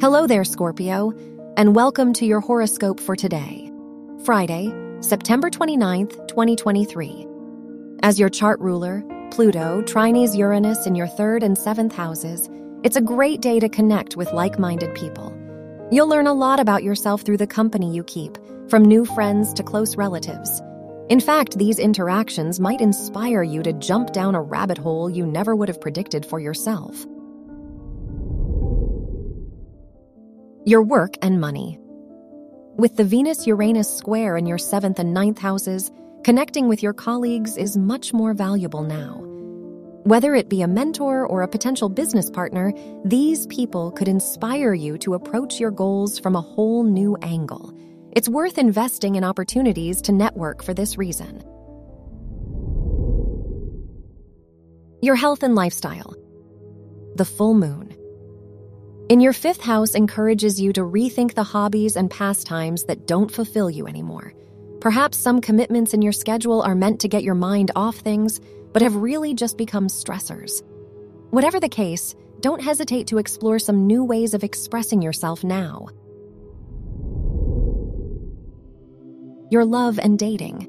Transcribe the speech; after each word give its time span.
Hello 0.00 0.28
there, 0.28 0.44
Scorpio, 0.44 1.12
and 1.56 1.74
welcome 1.74 2.12
to 2.12 2.24
your 2.24 2.38
horoscope 2.38 3.00
for 3.00 3.16
today, 3.16 3.68
Friday, 4.24 4.72
September 5.00 5.50
29th, 5.50 6.28
2023. 6.28 7.26
As 8.04 8.16
your 8.16 8.28
chart 8.28 8.60
ruler, 8.60 9.02
Pluto 9.32 9.82
trines 9.82 10.36
Uranus 10.36 10.86
in 10.86 10.94
your 10.94 11.08
third 11.08 11.42
and 11.42 11.58
seventh 11.58 11.92
houses, 11.92 12.48
it's 12.84 12.94
a 12.94 13.00
great 13.00 13.40
day 13.40 13.58
to 13.58 13.68
connect 13.68 14.16
with 14.16 14.32
like 14.32 14.56
minded 14.56 14.94
people. 14.94 15.36
You'll 15.90 16.06
learn 16.06 16.28
a 16.28 16.32
lot 16.32 16.60
about 16.60 16.84
yourself 16.84 17.22
through 17.22 17.38
the 17.38 17.48
company 17.48 17.92
you 17.92 18.04
keep, 18.04 18.38
from 18.70 18.84
new 18.84 19.04
friends 19.04 19.52
to 19.54 19.64
close 19.64 19.96
relatives. 19.96 20.62
In 21.08 21.18
fact, 21.18 21.58
these 21.58 21.80
interactions 21.80 22.60
might 22.60 22.80
inspire 22.80 23.42
you 23.42 23.64
to 23.64 23.72
jump 23.72 24.12
down 24.12 24.36
a 24.36 24.42
rabbit 24.42 24.78
hole 24.78 25.10
you 25.10 25.26
never 25.26 25.56
would 25.56 25.68
have 25.68 25.80
predicted 25.80 26.24
for 26.24 26.38
yourself. 26.38 27.04
Your 30.68 30.82
work 30.82 31.16
and 31.22 31.40
money. 31.40 31.78
With 32.76 32.98
the 32.98 33.04
Venus 33.04 33.46
Uranus 33.46 33.88
square 33.88 34.36
in 34.36 34.44
your 34.44 34.58
seventh 34.58 34.98
and 34.98 35.14
ninth 35.14 35.38
houses, 35.38 35.90
connecting 36.24 36.68
with 36.68 36.82
your 36.82 36.92
colleagues 36.92 37.56
is 37.56 37.78
much 37.78 38.12
more 38.12 38.34
valuable 38.34 38.82
now. 38.82 39.14
Whether 40.04 40.34
it 40.34 40.50
be 40.50 40.60
a 40.60 40.68
mentor 40.68 41.26
or 41.26 41.40
a 41.40 41.48
potential 41.48 41.88
business 41.88 42.28
partner, 42.28 42.74
these 43.02 43.46
people 43.46 43.92
could 43.92 44.08
inspire 44.08 44.74
you 44.74 44.98
to 44.98 45.14
approach 45.14 45.58
your 45.58 45.70
goals 45.70 46.18
from 46.18 46.36
a 46.36 46.42
whole 46.42 46.84
new 46.84 47.16
angle. 47.22 47.72
It's 48.12 48.28
worth 48.28 48.58
investing 48.58 49.14
in 49.14 49.24
opportunities 49.24 50.02
to 50.02 50.12
network 50.12 50.62
for 50.62 50.74
this 50.74 50.98
reason. 50.98 51.42
Your 55.00 55.16
health 55.16 55.42
and 55.42 55.54
lifestyle. 55.54 56.14
The 57.14 57.24
full 57.24 57.54
moon. 57.54 57.87
In 59.08 59.20
your 59.20 59.32
fifth 59.32 59.62
house 59.62 59.94
encourages 59.94 60.60
you 60.60 60.70
to 60.74 60.82
rethink 60.82 61.32
the 61.32 61.42
hobbies 61.42 61.96
and 61.96 62.10
pastimes 62.10 62.84
that 62.84 63.06
don't 63.06 63.32
fulfill 63.32 63.70
you 63.70 63.86
anymore. 63.86 64.34
Perhaps 64.82 65.16
some 65.16 65.40
commitments 65.40 65.94
in 65.94 66.02
your 66.02 66.12
schedule 66.12 66.60
are 66.60 66.74
meant 66.74 67.00
to 67.00 67.08
get 67.08 67.22
your 67.22 67.34
mind 67.34 67.70
off 67.74 67.96
things, 67.96 68.38
but 68.74 68.82
have 68.82 68.96
really 68.96 69.32
just 69.32 69.56
become 69.56 69.86
stressors. 69.86 70.62
Whatever 71.30 71.58
the 71.58 71.70
case, 71.70 72.14
don't 72.40 72.60
hesitate 72.60 73.06
to 73.06 73.16
explore 73.16 73.58
some 73.58 73.86
new 73.86 74.04
ways 74.04 74.34
of 74.34 74.44
expressing 74.44 75.00
yourself 75.00 75.42
now. 75.42 75.88
Your 79.50 79.64
love 79.64 79.98
and 79.98 80.18
dating. 80.18 80.68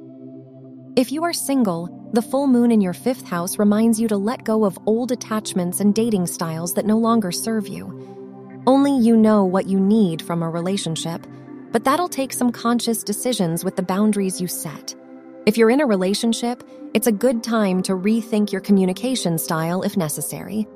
If 0.96 1.12
you 1.12 1.26
are 1.26 1.34
single, 1.34 2.10
the 2.14 2.22
full 2.22 2.48
moon 2.48 2.72
in 2.72 2.80
your 2.80 2.94
fifth 2.94 3.28
house 3.28 3.60
reminds 3.60 4.00
you 4.00 4.08
to 4.08 4.16
let 4.16 4.46
go 4.46 4.64
of 4.64 4.80
old 4.86 5.12
attachments 5.12 5.82
and 5.82 5.94
dating 5.94 6.28
styles 6.28 6.74
that 6.76 6.86
no 6.86 6.98
longer 6.98 7.34
serve 7.34 7.68
you. 7.68 8.16
Only 8.68 8.98
you 8.98 9.16
know 9.16 9.46
what 9.46 9.68
you 9.68 9.80
need 9.80 10.22
from 10.22 10.44
a 10.44 10.50
relationship, 10.50 11.26
but 11.72 11.84
that'll 11.84 12.10
take 12.10 12.34
some 12.34 12.52
conscious 12.52 13.04
decisions 13.04 13.64
with 13.64 13.76
the 13.76 13.84
boundaries 13.84 14.42
you 14.42 14.48
set. 14.48 14.96
If 15.46 15.58
you're 15.58 15.70
in 15.70 15.82
a 15.82 15.86
relationship, 15.86 16.64
it's 16.94 17.08
a 17.08 17.12
good 17.12 17.44
time 17.44 17.82
to 17.84 17.94
rethink 17.94 18.52
your 18.52 18.62
communication 18.62 19.38
style 19.38 19.82
if 19.84 19.96
necessary. 19.96 20.68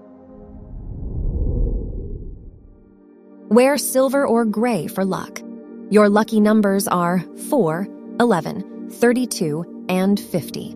Wear 3.49 3.77
silver 3.77 4.25
or 4.25 4.45
gray 4.45 4.87
for 4.87 5.05
luck. 5.05 5.41
Your 5.89 6.09
lucky 6.09 6.39
numbers 6.39 6.87
are 6.87 7.23
4, 7.49 7.87
11, 8.19 8.89
32, 8.89 9.85
and 9.89 10.19
50. 10.19 10.75